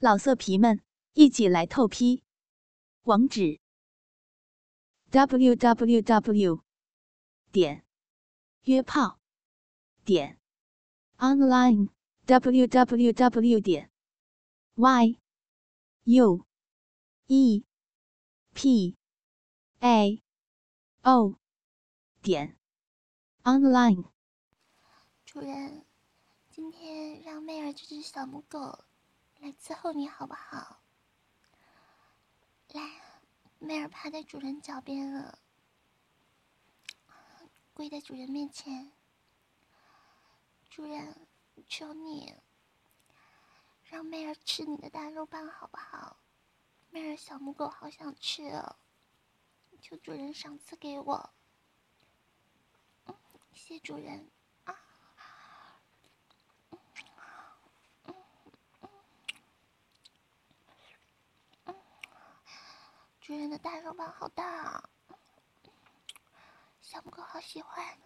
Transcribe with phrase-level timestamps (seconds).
[0.00, 0.80] 老色皮们，
[1.14, 2.22] 一起来透批！
[3.02, 3.58] 网址
[5.10, 6.62] ：w w w
[7.50, 7.84] 点
[8.62, 9.18] 约炮
[10.04, 10.38] 点
[11.16, 11.88] online
[12.26, 13.90] w w w 点
[14.76, 15.18] y
[16.04, 16.46] u
[17.26, 17.64] e
[18.54, 18.96] p
[19.80, 20.22] a
[21.02, 21.40] o
[22.22, 22.56] 点
[23.42, 24.04] online。
[25.24, 25.84] 主人，
[26.52, 28.84] 今天让妹儿这只小母狗。
[29.38, 30.80] 来伺候你好不好？
[32.72, 33.00] 来，
[33.60, 35.38] 妹儿趴在主人脚边了，
[37.72, 38.92] 跪在主人面前。
[40.68, 41.28] 主人，
[41.68, 42.34] 求你
[43.84, 46.18] 让妹儿吃你的大肉棒好不好？
[46.90, 48.76] 妹儿小母狗好想吃哦，
[49.80, 51.30] 求主人赏赐给我。
[53.52, 54.30] 谢主人。
[63.48, 64.90] 主人的大肉棒好大啊，
[66.82, 67.98] 小母狗好喜欢。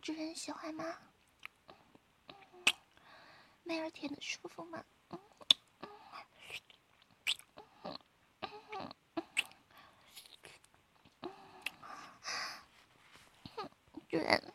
[0.00, 0.96] 主人喜欢吗？
[3.62, 4.82] 妹儿舔的舒服吗？
[14.08, 14.54] 主人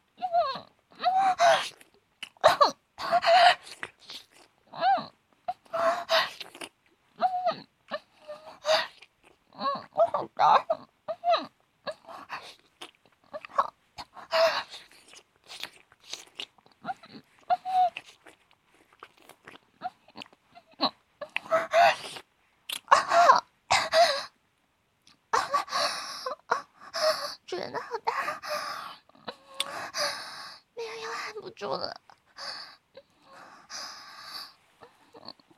[31.61, 31.95] 住了，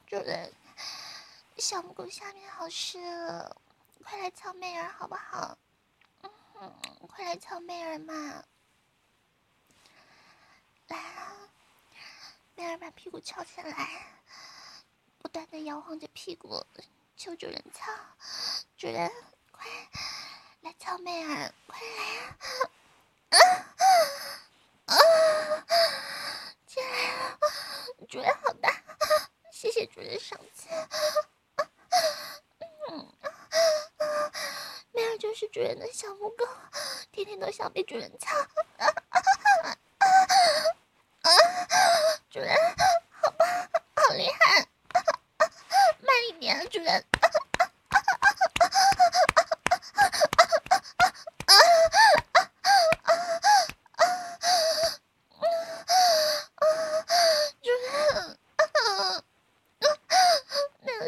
[0.05, 0.51] 主人，
[1.57, 3.55] 小母狗下面好湿了，
[4.03, 5.57] 快来敲妹儿好不好？
[6.59, 6.73] 嗯，
[7.07, 8.43] 快来敲妹儿嘛！
[10.87, 11.37] 来啊，
[12.55, 14.05] 妹儿把屁股翘起来，
[15.19, 16.65] 不断的摇晃着屁股，
[17.15, 17.89] 求主人敲，
[18.77, 19.09] 主人
[19.53, 19.65] 快
[20.59, 22.35] 来敲妹儿，快来啊！
[23.29, 23.37] 啊！
[26.65, 27.37] 进来了，
[28.09, 28.69] 主人好大，
[29.51, 30.67] 谢谢主人赏赐。
[32.89, 33.13] 嗯，
[34.91, 36.45] 妹儿就是主人的小母狗，
[37.11, 38.35] 天天都想被主人操。
[42.29, 42.55] 主人，
[43.21, 43.47] 好棒，
[43.95, 44.67] 好厉害！
[46.01, 47.05] 慢一点，主人。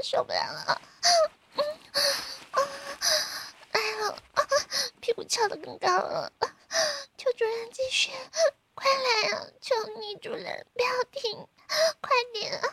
[0.03, 0.23] 受
[1.53, 1.67] 不了
[2.53, 2.67] 了，
[3.71, 4.17] 来了，
[5.01, 6.31] 屁股翘得更高了，
[7.17, 8.11] 求主人继续，
[8.73, 9.47] 快来啊！
[9.61, 11.47] 求你主人不要停，
[12.01, 12.69] 快点啊，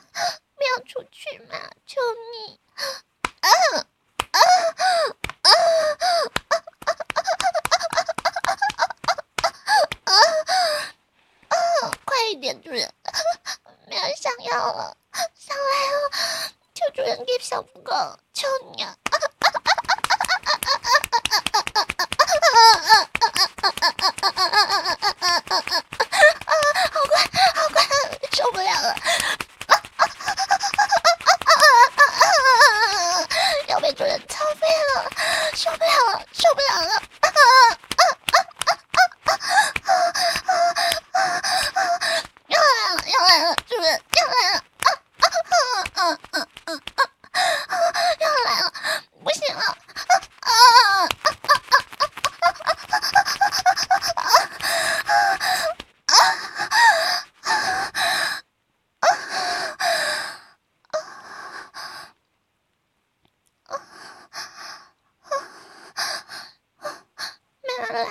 [0.57, 1.71] 不要出去嘛！
[1.87, 2.01] 求
[2.33, 2.83] 你，啊
[3.41, 3.87] 啊
[4.31, 4.41] 啊啊
[5.43, 5.51] 啊啊
[6.49, 6.93] 啊啊
[9.37, 9.47] 啊
[10.05, 10.13] 啊
[11.49, 11.55] 啊！
[12.05, 12.93] 快一点，主人，
[13.89, 14.97] 没有想要了，上来了。
[14.97, 15.02] 求
[16.95, 17.95] 主人给小母狗，
[18.35, 18.95] 求你啊！
[19.09, 19.19] 好
[27.09, 27.17] 快，
[27.55, 27.83] 好快，
[28.33, 28.95] 受不了了！
[33.69, 35.11] 要被主人操废了，
[35.55, 37.03] 受不了了，受不了了！
[42.49, 44.63] 要来了，要来了，主人要来了！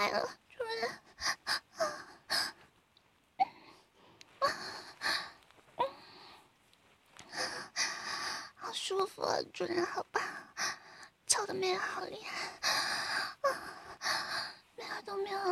[0.01, 0.89] 来了，主人。
[8.55, 10.23] 好舒服啊，主人好棒，
[11.27, 12.49] 操的妹好厉害，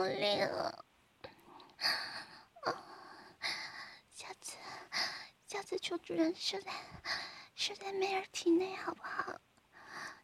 [0.08, 0.84] 累啊！
[4.10, 4.58] 下次，
[5.46, 6.72] 下次求主人射在
[7.54, 9.40] 射在妹儿体内好不好？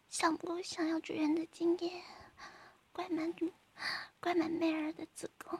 [0.10, 2.04] 想不想要主人的精液
[2.92, 3.54] 灌满足
[4.25, 5.60] 灌满妹儿的子宫？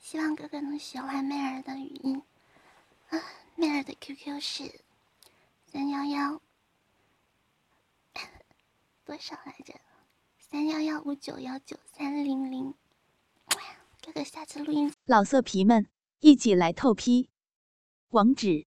[0.00, 2.20] 希望哥哥能喜欢妹儿的语音。
[3.10, 3.22] 啊，
[3.54, 4.80] 妹儿的 QQ 是
[5.66, 6.42] 三幺幺
[9.04, 9.80] 多少来着？
[10.40, 12.74] 三幺幺五九幺九三零零。
[14.04, 14.92] 哥哥，下次录音。
[15.04, 15.88] 老色皮们，
[16.18, 17.30] 一起来透批！
[18.08, 18.66] 网址